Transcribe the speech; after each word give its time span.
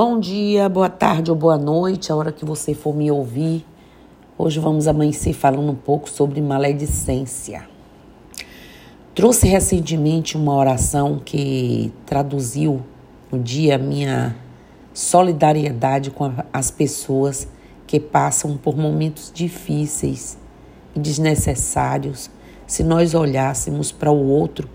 Bom 0.00 0.20
dia, 0.20 0.68
boa 0.68 0.88
tarde 0.88 1.28
ou 1.28 1.36
boa 1.36 1.58
noite, 1.58 2.12
a 2.12 2.14
hora 2.14 2.30
que 2.30 2.44
você 2.44 2.72
for 2.72 2.94
me 2.94 3.10
ouvir. 3.10 3.66
Hoje 4.38 4.60
vamos 4.60 4.86
amanhecer 4.86 5.32
falando 5.32 5.72
um 5.72 5.74
pouco 5.74 6.08
sobre 6.08 6.40
maledicência. 6.40 7.68
Trouxe 9.12 9.48
recentemente 9.48 10.36
uma 10.36 10.54
oração 10.54 11.18
que 11.18 11.92
traduziu 12.06 12.80
no 13.32 13.40
dia 13.40 13.76
minha 13.76 14.36
solidariedade 14.94 16.12
com 16.12 16.32
as 16.52 16.70
pessoas 16.70 17.48
que 17.84 17.98
passam 17.98 18.56
por 18.56 18.76
momentos 18.76 19.32
difíceis 19.34 20.38
e 20.94 21.00
desnecessários 21.00 22.30
se 22.68 22.84
nós 22.84 23.14
olhássemos 23.14 23.90
para 23.90 24.12
o 24.12 24.28
outro 24.28 24.70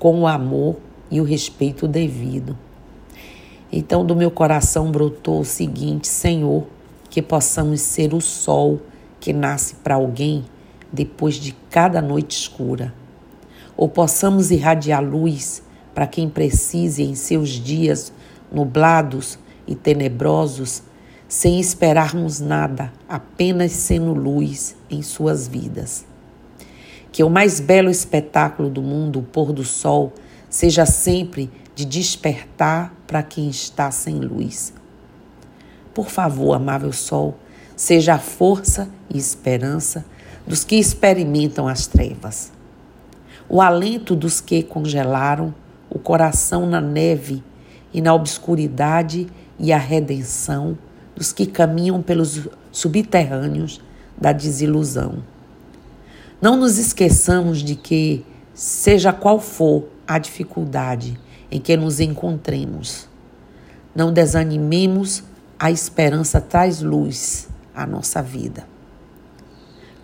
com 0.00 0.22
o 0.22 0.26
amor 0.26 0.74
e 1.12 1.20
o 1.20 1.24
respeito 1.24 1.86
devido. 1.86 2.58
Então, 3.72 4.04
do 4.04 4.14
meu 4.14 4.30
coração 4.30 4.90
brotou 4.90 5.40
o 5.40 5.44
seguinte: 5.44 6.08
Senhor, 6.08 6.66
que 7.10 7.22
possamos 7.22 7.80
ser 7.80 8.14
o 8.14 8.20
sol 8.20 8.80
que 9.20 9.32
nasce 9.32 9.76
para 9.76 9.94
alguém 9.94 10.44
depois 10.92 11.34
de 11.36 11.52
cada 11.70 12.00
noite 12.00 12.36
escura, 12.36 12.94
ou 13.76 13.88
possamos 13.88 14.50
irradiar 14.50 15.02
luz 15.02 15.62
para 15.94 16.06
quem 16.06 16.28
precise 16.28 17.02
em 17.02 17.14
seus 17.14 17.50
dias 17.50 18.12
nublados 18.50 19.38
e 19.66 19.74
tenebrosos, 19.74 20.82
sem 21.26 21.58
esperarmos 21.58 22.38
nada, 22.40 22.92
apenas 23.08 23.72
sendo 23.72 24.12
luz 24.12 24.76
em 24.90 25.02
suas 25.02 25.48
vidas. 25.48 26.04
Que 27.10 27.24
o 27.24 27.30
mais 27.30 27.60
belo 27.60 27.90
espetáculo 27.90 28.68
do 28.68 28.82
mundo, 28.82 29.20
o 29.20 29.22
pôr 29.22 29.52
do 29.52 29.64
sol, 29.64 30.12
seja 30.50 30.84
sempre 30.84 31.50
de 31.74 31.84
despertar 31.84 32.94
para 33.14 33.22
quem 33.22 33.48
está 33.48 33.92
sem 33.92 34.18
luz. 34.18 34.74
Por 35.94 36.10
favor, 36.10 36.52
amável 36.52 36.92
sol, 36.92 37.38
seja 37.76 38.14
a 38.14 38.18
força 38.18 38.88
e 39.08 39.16
esperança 39.16 40.04
dos 40.44 40.64
que 40.64 40.74
experimentam 40.74 41.68
as 41.68 41.86
trevas, 41.86 42.50
o 43.48 43.62
alento 43.62 44.16
dos 44.16 44.40
que 44.40 44.64
congelaram 44.64 45.54
o 45.88 45.96
coração 45.96 46.66
na 46.66 46.80
neve 46.80 47.40
e 47.92 48.00
na 48.00 48.12
obscuridade 48.12 49.28
e 49.60 49.72
a 49.72 49.78
redenção 49.78 50.76
dos 51.14 51.32
que 51.32 51.46
caminham 51.46 52.02
pelos 52.02 52.48
subterrâneos 52.72 53.80
da 54.20 54.32
desilusão. 54.32 55.22
Não 56.42 56.56
nos 56.56 56.78
esqueçamos 56.78 57.62
de 57.62 57.76
que, 57.76 58.26
seja 58.52 59.12
qual 59.12 59.38
for 59.38 59.84
a 60.04 60.18
dificuldade 60.18 61.16
em 61.54 61.60
que 61.60 61.76
nos 61.76 62.00
encontremos. 62.00 63.08
Não 63.94 64.12
desanimemos, 64.12 65.22
a 65.58 65.70
esperança 65.70 66.40
traz 66.40 66.80
luz 66.80 67.48
à 67.74 67.86
nossa 67.86 68.20
vida. 68.20 68.66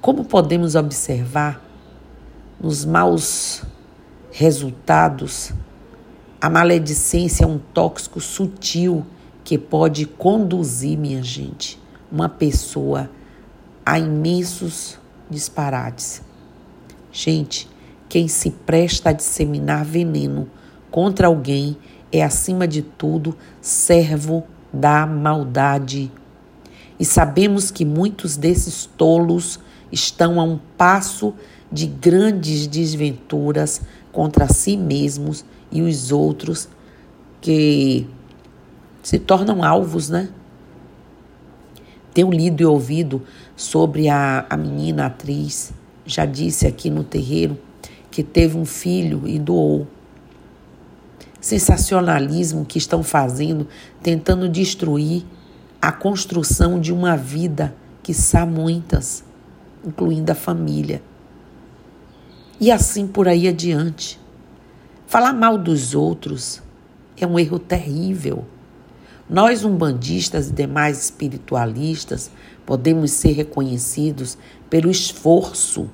Como 0.01 0.25
podemos 0.25 0.75
observar, 0.75 1.63
nos 2.61 2.85
maus 2.85 3.63
resultados, 4.31 5.53
a 6.41 6.49
maledicência 6.49 7.45
é 7.45 7.47
um 7.47 7.59
tóxico 7.59 8.21
sutil 8.21 9.05
que 9.43 9.59
pode 9.59 10.07
conduzir, 10.07 10.97
minha 10.97 11.23
gente, 11.23 11.81
uma 12.11 12.29
pessoa 12.29 13.11
a 13.85 13.99
imensos 13.99 14.99
disparates. 15.29 16.23
Gente, 17.13 17.69
quem 18.09 18.29
se 18.29 18.51
presta 18.51 19.11
a 19.11 19.13
disseminar 19.13 19.85
veneno 19.85 20.49
contra 20.91 21.27
alguém 21.27 21.77
é, 22.13 22.23
acima 22.23 22.67
de 22.67 22.83
tudo, 22.83 23.37
servo 23.61 24.45
da 24.73 25.07
maldade. 25.07 26.11
E 26.99 27.05
sabemos 27.05 27.71
que 27.71 27.85
muitos 27.85 28.37
desses 28.37 28.85
tolos 28.85 29.59
estão 29.91 30.41
a 30.41 30.45
um 30.45 30.59
passo 30.77 31.35
de 31.71 31.87
grandes 31.87 32.67
desventuras 32.67 33.81
contra 34.13 34.53
si 34.53 34.77
mesmos 34.77 35.45
e 35.71 35.83
os 35.83 36.11
outros 36.13 36.69
que 37.41 38.07
se 39.03 39.19
tornam 39.19 39.63
alvos, 39.65 40.11
né? 40.11 40.29
Tenho 42.13 42.31
lido 42.31 42.61
e 42.61 42.67
ouvido 42.67 43.23
sobre 43.57 44.09
a, 44.09 44.45
a 44.51 44.57
menina 44.57 45.07
atriz, 45.07 45.73
já 46.05 46.27
disse 46.27 46.67
aqui 46.67 46.91
no 46.91 47.05
terreiro, 47.05 47.57
que 48.11 48.23
teve 48.23 48.59
um 48.59 48.65
filho 48.65 49.23
e 49.27 49.39
doou. 49.39 49.87
Sensacionalismo 51.41 52.65
que 52.65 52.79
estão 52.79 53.03
fazendo, 53.03 53.67
tentando 54.03 54.49
destruir 54.49 55.25
a 55.81 55.91
construção 55.91 56.79
de 56.79 56.93
uma 56.93 57.17
vida 57.17 57.75
que 58.03 58.13
são 58.13 58.47
muitas, 58.47 59.25
incluindo 59.85 60.31
a 60.31 60.35
família. 60.35 61.03
E 62.61 62.71
assim 62.71 63.07
por 63.07 63.27
aí 63.27 63.49
adiante. 63.49 64.21
Falar 65.07 65.33
mal 65.33 65.57
dos 65.57 65.95
outros 65.95 66.63
é 67.17 67.27
um 67.27 67.39
erro 67.39 67.59
terrível. 67.59 68.45
Nós, 69.29 69.65
umbandistas 69.65 70.49
e 70.49 70.53
demais 70.53 71.05
espiritualistas, 71.05 72.31
podemos 72.67 73.13
ser 73.13 73.33
reconhecidos 73.33 74.37
pelo 74.69 74.91
esforço 74.91 75.89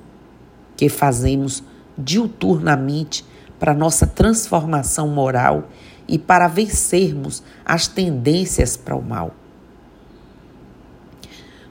que 0.75 0.89
fazemos 0.89 1.63
diuturnamente 1.97 3.23
para 3.59 3.73
nossa 3.73 4.05
transformação 4.05 5.07
moral 5.07 5.69
e 6.07 6.17
para 6.17 6.47
vencermos 6.47 7.43
as 7.65 7.87
tendências 7.87 8.77
para 8.77 8.95
o 8.95 9.01
mal. 9.01 9.33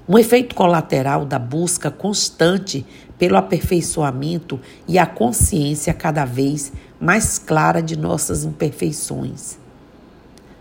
Um 0.08 0.18
efeito 0.18 0.54
colateral 0.54 1.24
da 1.24 1.38
busca 1.38 1.90
constante 1.90 2.86
pelo 3.18 3.36
aperfeiçoamento 3.36 4.60
e 4.86 4.98
a 4.98 5.06
consciência 5.06 5.92
cada 5.92 6.24
vez 6.24 6.72
mais 7.00 7.38
clara 7.38 7.82
de 7.82 7.96
nossas 7.96 8.44
imperfeições, 8.44 9.58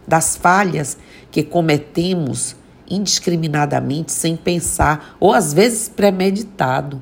das 0.08 0.36
falhas 0.36 0.98
que 1.30 1.44
cometemos 1.44 2.56
indiscriminadamente 2.90 4.12
sem 4.12 4.36
pensar 4.36 5.16
ou 5.20 5.34
às 5.34 5.54
vezes 5.54 5.90
premeditado 5.90 7.02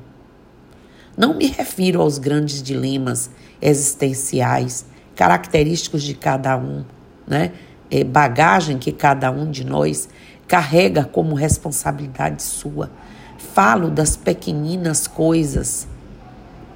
não 1.16 1.34
me 1.34 1.46
refiro 1.46 2.00
aos 2.00 2.18
grandes 2.18 2.62
dilemas 2.62 3.30
existenciais, 3.60 4.86
característicos 5.14 6.02
de 6.02 6.14
cada 6.14 6.56
um, 6.56 6.84
né? 7.26 7.52
É, 7.90 8.02
bagagem 8.02 8.78
que 8.78 8.90
cada 8.90 9.30
um 9.30 9.50
de 9.50 9.64
nós 9.64 10.08
carrega 10.48 11.04
como 11.04 11.34
responsabilidade 11.34 12.42
sua. 12.42 12.90
Falo 13.38 13.90
das 13.90 14.16
pequeninas 14.16 15.06
coisas, 15.06 15.86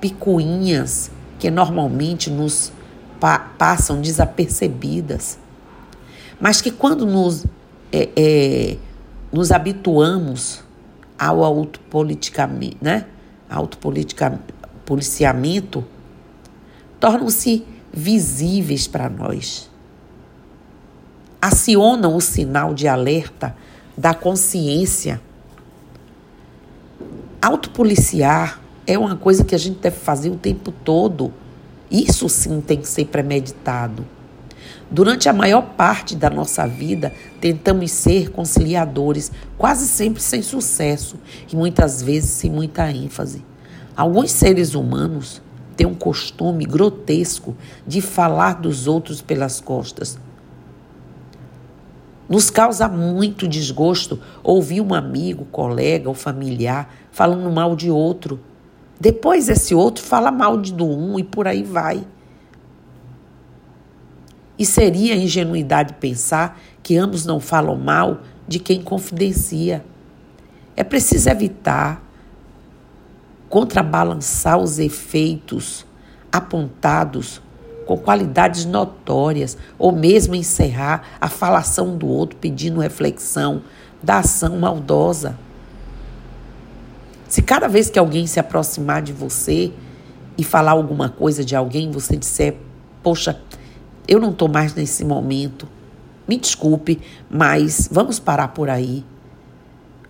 picuinhas, 0.01 1.11
que 1.39 1.51
normalmente 1.51 2.31
nos 2.31 2.73
pa 3.19 3.39
passam 3.39 4.01
desapercebidas, 4.01 5.39
mas 6.41 6.61
que 6.61 6.71
quando 6.71 7.05
nos, 7.05 7.45
é, 7.91 8.09
é, 8.15 8.77
nos 9.33 9.51
habituamos 9.51 10.63
ao 11.19 11.43
autopoliticamente, 11.43 12.77
né? 12.81 13.07
autopoliciamento 13.51 15.85
tornam-se 17.01 17.65
visíveis 17.93 18.87
para 18.87 19.09
nós. 19.09 19.71
Acionam 21.41 22.17
o 22.17 22.21
sinal 22.21 22.75
de 22.75 22.89
alerta 22.89 23.57
da 23.97 24.15
consciência. 24.15 25.21
Autopoliciar 27.41 28.61
é 28.87 28.99
uma 28.99 29.17
coisa 29.17 29.45
que 29.45 29.55
a 29.55 29.59
gente 29.59 29.79
deve 29.79 29.97
fazer 29.97 30.31
o 30.31 30.37
tempo 30.37 30.73
todo. 30.73 31.33
Isso 31.91 32.29
sim 32.29 32.61
tem 32.61 32.81
que 32.81 32.89
ser 32.89 33.07
premeditado. 33.07 34.05
Durante 34.91 35.29
a 35.29 35.33
maior 35.33 35.63
parte 35.77 36.17
da 36.17 36.31
nossa 36.31 36.67
vida, 36.67 37.13
tentamos 37.41 37.91
ser 37.91 38.31
conciliadores, 38.31 39.31
quase 39.59 39.87
sempre 39.87 40.23
sem 40.23 40.41
sucesso 40.41 41.17
e 41.53 41.55
muitas 41.55 42.01
vezes 42.01 42.31
sem 42.31 42.51
muita 42.51 42.91
ênfase. 42.91 43.45
Alguns 43.95 44.31
seres 44.31 44.75
humanos 44.75 45.43
têm 45.79 45.87
um 45.87 45.95
costume 45.95 46.65
grotesco 46.67 47.57
de 47.87 48.01
falar 48.01 48.55
dos 48.55 48.89
outros 48.89 49.23
pelas 49.23 49.61
costas. 49.61 50.19
Nos 52.29 52.51
causa 52.51 52.89
muito 52.89 53.47
desgosto 53.47 54.21
ouvir 54.43 54.81
um 54.81 54.93
amigo, 54.93 55.47
colega 55.47 56.09
ou 56.09 56.15
familiar 56.17 56.93
falando 57.13 57.49
mal 57.51 57.77
de 57.77 57.91
outro. 57.91 58.41
Depois 59.01 59.49
esse 59.49 59.73
outro 59.73 60.03
fala 60.03 60.33
mal 60.33 60.61
de 60.61 60.73
do 60.73 60.85
um 60.85 61.17
e 61.17 61.23
por 61.23 61.47
aí 61.47 61.63
vai. 61.63 62.05
E 64.59 64.67
seria 64.67 65.15
ingenuidade 65.15 65.95
pensar 65.95 66.61
que 66.83 66.97
ambos 66.97 67.25
não 67.25 67.39
falam 67.39 67.77
mal 67.77 68.19
de 68.49 68.59
quem 68.59 68.83
confidencia. 68.83 69.85
É 70.75 70.83
preciso 70.83 71.31
evitar 71.31 72.03
contrabalançar 73.49 74.59
os 74.59 74.79
efeitos 74.79 75.87
apontados 76.31 77.41
com 77.87 77.97
qualidades 77.97 78.67
notórias, 78.67 79.57
ou 79.79 79.93
mesmo 79.93 80.35
encerrar 80.35 81.03
a 81.19 81.27
falação 81.27 81.97
do 81.97 82.07
outro 82.07 82.37
pedindo 82.37 82.81
reflexão 82.81 83.63
da 84.03 84.19
ação 84.19 84.59
maldosa. 84.59 85.39
Se 87.27 87.41
cada 87.41 87.67
vez 87.67 87.89
que 87.89 87.99
alguém 87.99 88.27
se 88.27 88.39
aproximar 88.39 89.01
de 89.01 89.13
você 89.13 89.73
e 90.37 90.45
falar 90.45 90.73
alguma 90.73 91.09
coisa 91.09 91.43
de 91.43 91.57
alguém, 91.57 91.91
você 91.91 92.15
disser, 92.15 92.57
poxa, 93.03 93.41
eu 94.07 94.21
não 94.21 94.31
estou 94.31 94.49
mais 94.49 94.75
nesse 94.75 95.03
momento, 95.03 95.67
me 96.27 96.37
desculpe, 96.37 97.01
mas 97.31 97.89
vamos 97.91 98.19
parar 98.19 98.49
por 98.49 98.69
aí. 98.69 99.03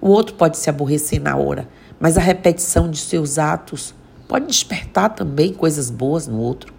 O 0.00 0.08
outro 0.08 0.34
pode 0.34 0.56
se 0.56 0.70
aborrecer 0.70 1.20
na 1.20 1.36
hora, 1.36 1.68
mas 1.98 2.16
a 2.16 2.20
repetição 2.20 2.90
de 2.90 2.98
seus 2.98 3.38
atos 3.38 3.94
pode 4.28 4.46
despertar 4.46 5.14
também 5.14 5.52
coisas 5.52 5.90
boas 5.90 6.26
no 6.26 6.38
outro. 6.38 6.72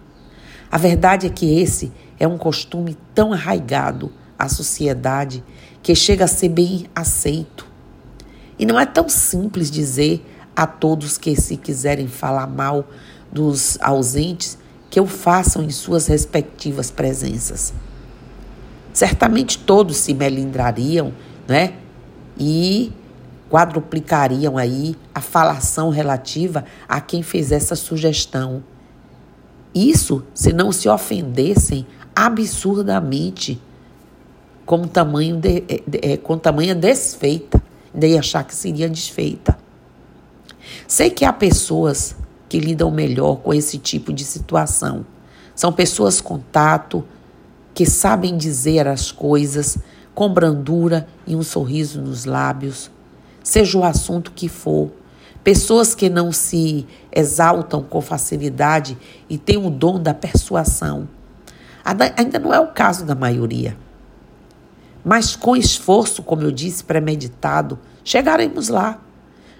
A 0.70 0.78
verdade 0.78 1.26
é 1.26 1.30
que 1.30 1.58
esse 1.60 1.92
é 2.18 2.26
um 2.26 2.38
costume 2.38 2.96
tão 3.14 3.32
arraigado 3.32 4.12
à 4.38 4.48
sociedade 4.48 5.42
que 5.82 5.94
chega 5.94 6.24
a 6.24 6.28
ser 6.28 6.48
bem 6.50 6.86
aceito. 6.94 7.66
E 8.58 8.64
não 8.64 8.78
é 8.78 8.86
tão 8.86 9.08
simples 9.08 9.70
dizer 9.70 10.24
a 10.54 10.66
todos 10.66 11.18
que, 11.18 11.34
se 11.34 11.56
quiserem 11.56 12.06
falar 12.06 12.46
mal 12.46 12.86
dos 13.32 13.78
ausentes, 13.80 14.58
que 14.90 15.00
o 15.00 15.06
façam 15.06 15.62
em 15.62 15.70
suas 15.70 16.06
respectivas 16.06 16.90
presenças. 16.90 17.72
Certamente 18.92 19.58
todos 19.58 19.96
se 19.96 20.12
melindrariam, 20.12 21.12
né? 21.46 21.74
E 22.38 22.92
quadruplicariam 23.50 24.56
aí 24.56 24.96
a 25.12 25.20
falação 25.20 25.90
relativa 25.90 26.64
a 26.88 27.00
quem 27.00 27.22
fez 27.22 27.50
essa 27.50 27.74
sugestão. 27.74 28.62
Isso 29.74 30.22
se 30.32 30.52
não 30.52 30.70
se 30.70 30.88
ofendessem 30.88 31.86
absurdamente 32.14 33.60
com 34.64 34.86
tamanho 34.86 35.36
de, 35.36 35.60
de, 35.60 36.00
é, 36.00 36.16
com 36.16 36.38
tamanha 36.38 36.76
desfeita, 36.76 37.60
daí 37.92 38.16
achar 38.16 38.44
que 38.44 38.54
seria 38.54 38.88
desfeita. 38.88 39.58
Sei 40.86 41.10
que 41.10 41.24
há 41.24 41.32
pessoas 41.32 42.14
que 42.48 42.60
lidam 42.60 42.90
melhor 42.90 43.36
com 43.36 43.52
esse 43.52 43.78
tipo 43.78 44.12
de 44.12 44.24
situação. 44.24 45.04
São 45.56 45.72
pessoas 45.72 46.20
com 46.20 46.38
tato, 46.38 47.04
que 47.74 47.84
sabem 47.86 48.36
dizer 48.36 48.86
as 48.86 49.10
coisas 49.10 49.78
com 50.14 50.32
brandura 50.32 51.06
e 51.26 51.34
um 51.34 51.42
sorriso 51.42 52.00
nos 52.00 52.24
lábios, 52.24 52.90
seja 53.50 53.76
o 53.76 53.84
assunto 53.84 54.30
que 54.30 54.48
for. 54.48 54.92
Pessoas 55.42 55.92
que 55.92 56.08
não 56.08 56.30
se 56.30 56.86
exaltam 57.10 57.82
com 57.82 58.00
facilidade 58.00 58.96
e 59.28 59.36
têm 59.36 59.56
o 59.56 59.68
dom 59.68 59.98
da 59.98 60.14
persuasão. 60.14 61.08
Ainda 62.16 62.38
não 62.38 62.54
é 62.54 62.60
o 62.60 62.68
caso 62.68 63.04
da 63.04 63.16
maioria. 63.16 63.76
Mas 65.04 65.34
com 65.34 65.56
esforço, 65.56 66.22
como 66.22 66.42
eu 66.42 66.52
disse, 66.52 66.84
premeditado, 66.84 67.76
chegaremos 68.04 68.68
lá. 68.68 69.00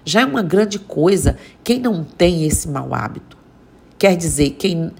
Já 0.05 0.21
é 0.21 0.25
uma 0.25 0.41
grande 0.41 0.79
coisa 0.79 1.37
quem 1.61 1.77
não 1.77 2.01
tem 2.01 2.45
esse 2.45 2.69
mau 2.69 2.93
hábito. 2.93 3.37
Quer 3.99 4.15
dizer, 4.15 4.51
quem, 4.51 4.93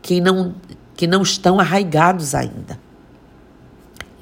quem 0.00 0.22
não, 0.22 0.54
que 0.96 1.06
não 1.06 1.20
estão 1.20 1.60
arraigados 1.60 2.34
ainda, 2.34 2.80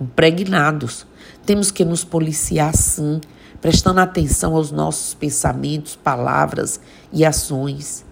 impregnados. 0.01 1.07
Temos 1.45 1.71
que 1.71 1.85
nos 1.85 2.03
policiar 2.03 2.75
sim, 2.75 3.21
prestando 3.67 3.99
atenção 3.99 4.55
aos 4.55 4.71
nossos 4.71 5.13
pensamentos, 5.13 5.97
palavras 5.97 6.79
e 7.13 7.25
ações. 7.25 8.05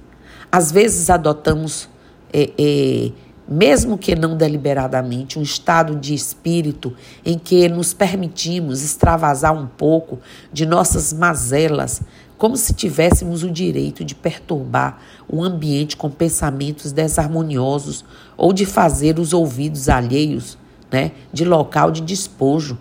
Às 0.50 0.72
vezes 0.72 1.08
adotamos 1.08 1.88
é, 2.32 2.50
é, 2.58 3.12
mesmo 3.46 3.96
que 3.96 4.16
não 4.16 4.36
deliberadamente, 4.36 5.38
um 5.38 5.42
estado 5.42 5.94
de 5.94 6.12
espírito 6.12 6.92
em 7.24 7.38
que 7.38 7.68
nos 7.68 7.94
permitimos 7.94 8.82
extravasar 8.82 9.56
um 9.56 9.68
pouco 9.68 10.18
de 10.52 10.66
nossas 10.66 11.12
mazelas, 11.12 12.02
como 12.36 12.56
se 12.56 12.74
tivéssemos 12.74 13.44
o 13.44 13.50
direito 13.52 14.04
de 14.04 14.16
perturbar 14.16 14.98
o 15.28 15.40
ambiente 15.40 15.96
com 15.96 16.10
pensamentos 16.10 16.90
desarmoniosos 16.90 18.04
ou 18.36 18.52
de 18.52 18.66
fazer 18.66 19.20
os 19.20 19.32
ouvidos 19.32 19.88
alheios 19.88 20.58
né, 20.90 21.12
de 21.32 21.44
local 21.44 21.92
de 21.92 22.00
despojo. 22.00 22.76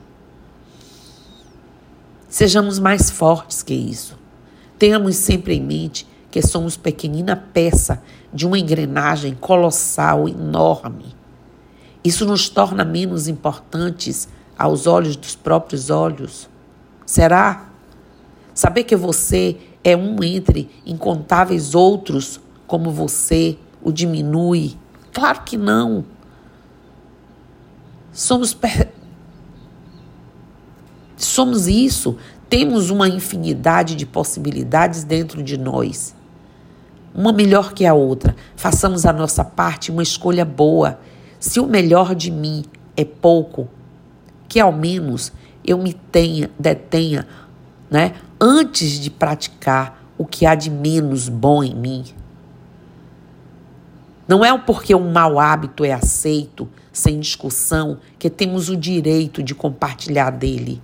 Sejamos 2.34 2.80
mais 2.80 3.12
fortes 3.12 3.62
que 3.62 3.76
isso. 3.76 4.18
Tenhamos 4.80 5.18
sempre 5.18 5.54
em 5.54 5.62
mente 5.62 6.08
que 6.32 6.42
somos 6.42 6.76
pequenina 6.76 7.36
peça 7.36 8.02
de 8.34 8.48
uma 8.48 8.58
engrenagem 8.58 9.36
colossal, 9.36 10.28
enorme. 10.28 11.16
Isso 12.04 12.26
nos 12.26 12.50
torna 12.50 12.84
menos 12.84 13.28
importantes 13.28 14.28
aos 14.58 14.88
olhos 14.88 15.16
dos 15.16 15.36
próprios 15.36 15.92
olhos? 15.92 16.50
Será? 17.06 17.70
Saber 18.52 18.86
que 18.86 18.96
você 18.96 19.56
é 19.84 19.96
um 19.96 20.24
entre 20.24 20.72
incontáveis 20.88 21.76
outros 21.76 22.42
como 22.66 22.90
você 22.90 23.60
o 23.80 23.92
diminui? 23.92 24.76
Claro 25.14 25.44
que 25.44 25.56
não. 25.56 26.04
Somos. 28.12 28.58
Somos 31.34 31.68
isso, 31.68 32.18
temos 32.50 32.90
uma 32.90 33.08
infinidade 33.08 33.96
de 33.96 34.06
possibilidades 34.06 35.04
dentro 35.04 35.42
de 35.42 35.58
nós 35.58 36.16
uma 37.14 37.32
melhor 37.32 37.74
que 37.74 37.86
a 37.86 37.94
outra. 37.94 38.36
Façamos 38.56 39.06
a 39.06 39.14
nossa 39.14 39.44
parte, 39.44 39.92
uma 39.92 40.04
escolha 40.04 40.44
boa. 40.44 41.00
Se 41.40 41.60
o 41.60 41.68
melhor 41.68 42.16
de 42.16 42.32
mim 42.32 42.66
é 42.98 43.06
pouco, 43.06 43.68
que 44.48 44.60
ao 44.60 44.72
menos 44.72 45.32
eu 45.64 45.78
me 45.78 45.94
tenha, 45.94 46.50
detenha, 46.58 47.28
né, 47.90 48.14
antes 48.40 49.00
de 49.00 49.10
praticar 49.10 50.04
o 50.18 50.26
que 50.26 50.46
há 50.46 50.56
de 50.56 50.70
menos 50.70 51.30
bom 51.30 51.64
em 51.64 51.76
mim. 51.76 52.04
Não 54.28 54.44
é 54.44 54.58
porque 54.58 54.96
um 54.96 55.12
mau 55.12 55.40
hábito 55.40 55.84
é 55.84 55.92
aceito, 55.92 56.68
sem 56.92 57.20
discussão, 57.20 58.00
que 58.18 58.30
temos 58.30 58.70
o 58.70 58.78
direito 58.78 59.44
de 59.44 59.54
compartilhar 59.54 60.32
dele. 60.32 60.82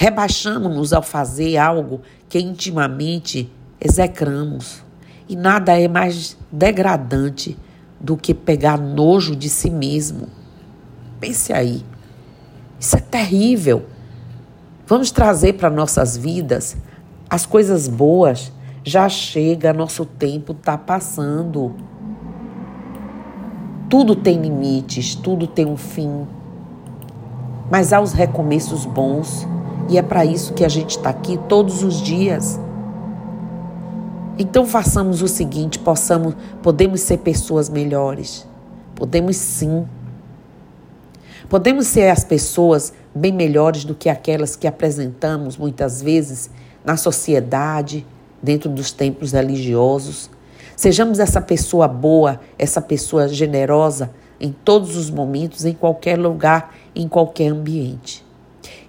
Rebaixamos-nos 0.00 0.94
ao 0.94 1.02
fazer 1.02 1.58
algo 1.58 2.00
que 2.26 2.38
intimamente 2.38 3.52
execramos. 3.78 4.82
E 5.28 5.36
nada 5.36 5.78
é 5.78 5.86
mais 5.88 6.38
degradante 6.50 7.54
do 8.00 8.16
que 8.16 8.32
pegar 8.32 8.78
nojo 8.78 9.36
de 9.36 9.50
si 9.50 9.68
mesmo. 9.68 10.26
Pense 11.20 11.52
aí. 11.52 11.84
Isso 12.78 12.96
é 12.96 13.00
terrível. 13.00 13.84
Vamos 14.86 15.10
trazer 15.10 15.52
para 15.58 15.68
nossas 15.68 16.16
vidas 16.16 16.78
as 17.28 17.44
coisas 17.44 17.86
boas. 17.86 18.50
Já 18.82 19.06
chega, 19.06 19.70
nosso 19.74 20.06
tempo 20.06 20.52
está 20.52 20.78
passando. 20.78 21.74
Tudo 23.90 24.16
tem 24.16 24.40
limites, 24.40 25.14
tudo 25.14 25.46
tem 25.46 25.66
um 25.66 25.76
fim. 25.76 26.26
Mas 27.70 27.92
há 27.92 28.00
os 28.00 28.14
recomeços 28.14 28.86
bons. 28.86 29.46
E 29.90 29.98
é 29.98 30.02
para 30.02 30.24
isso 30.24 30.54
que 30.54 30.64
a 30.64 30.68
gente 30.68 30.90
está 30.96 31.10
aqui 31.10 31.36
todos 31.48 31.82
os 31.82 32.00
dias. 32.00 32.60
Então 34.38 34.64
façamos 34.64 35.20
o 35.20 35.26
seguinte, 35.26 35.80
possamos, 35.80 36.34
podemos 36.62 37.00
ser 37.00 37.18
pessoas 37.18 37.68
melhores. 37.68 38.46
Podemos 38.94 39.36
sim. 39.36 39.84
Podemos 41.48 41.88
ser 41.88 42.08
as 42.08 42.22
pessoas 42.22 42.92
bem 43.12 43.32
melhores 43.32 43.84
do 43.84 43.92
que 43.92 44.08
aquelas 44.08 44.54
que 44.54 44.68
apresentamos 44.68 45.56
muitas 45.56 46.00
vezes 46.00 46.48
na 46.84 46.96
sociedade, 46.96 48.06
dentro 48.40 48.70
dos 48.70 48.92
templos 48.92 49.32
religiosos. 49.32 50.30
Sejamos 50.76 51.18
essa 51.18 51.40
pessoa 51.40 51.88
boa, 51.88 52.40
essa 52.56 52.80
pessoa 52.80 53.26
generosa 53.26 54.12
em 54.40 54.52
todos 54.52 54.96
os 54.96 55.10
momentos, 55.10 55.64
em 55.64 55.74
qualquer 55.74 56.16
lugar, 56.16 56.74
em 56.94 57.08
qualquer 57.08 57.48
ambiente. 57.48 58.29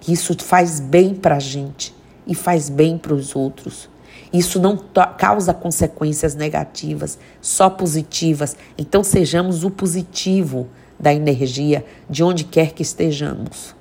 Isso 0.06 0.36
faz 0.38 0.80
bem 0.80 1.14
para 1.14 1.36
a 1.36 1.40
gente 1.40 1.94
e 2.26 2.34
faz 2.34 2.68
bem 2.68 2.98
para 2.98 3.14
os 3.14 3.36
outros. 3.36 3.88
Isso 4.32 4.60
não 4.60 4.78
causa 5.18 5.52
consequências 5.52 6.34
negativas, 6.34 7.18
só 7.40 7.68
positivas. 7.68 8.56
Então 8.78 9.04
sejamos 9.04 9.64
o 9.64 9.70
positivo 9.70 10.68
da 10.98 11.12
energia 11.12 11.84
de 12.08 12.22
onde 12.22 12.44
quer 12.44 12.72
que 12.72 12.82
estejamos. 12.82 13.74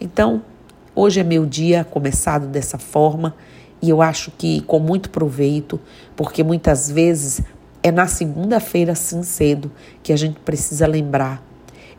Então, 0.00 0.42
hoje 0.94 1.20
é 1.20 1.22
meu 1.22 1.46
dia 1.46 1.84
começado 1.84 2.46
dessa 2.46 2.78
forma 2.78 3.36
e 3.80 3.90
eu 3.90 4.00
acho 4.00 4.30
que 4.30 4.62
com 4.62 4.78
muito 4.78 5.10
proveito, 5.10 5.78
porque 6.16 6.42
muitas 6.42 6.90
vezes 6.90 7.42
é 7.82 7.92
na 7.92 8.06
segunda-feira 8.06 8.92
assim 8.92 9.22
cedo 9.22 9.70
que 10.02 10.10
a 10.10 10.16
gente 10.16 10.40
precisa 10.40 10.86
lembrar. 10.86 11.42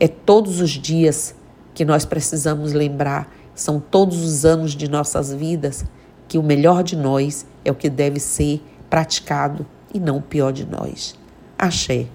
É 0.00 0.08
todos 0.08 0.60
os 0.60 0.70
dias 0.70 1.35
que 1.76 1.84
nós 1.84 2.06
precisamos 2.06 2.72
lembrar 2.72 3.30
são 3.54 3.78
todos 3.78 4.24
os 4.24 4.46
anos 4.46 4.72
de 4.72 4.88
nossas 4.88 5.30
vidas 5.30 5.84
que 6.26 6.38
o 6.38 6.42
melhor 6.42 6.82
de 6.82 6.96
nós 6.96 7.44
é 7.66 7.70
o 7.70 7.74
que 7.74 7.90
deve 7.90 8.18
ser 8.18 8.62
praticado 8.88 9.66
e 9.92 10.00
não 10.00 10.16
o 10.16 10.22
pior 10.22 10.54
de 10.54 10.64
nós. 10.64 11.14
Axé. 11.58 12.06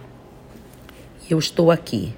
Eu 1.30 1.38
estou 1.38 1.70
aqui. 1.70 2.12